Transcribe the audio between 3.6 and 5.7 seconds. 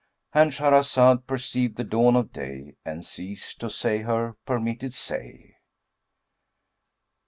say her permitted say.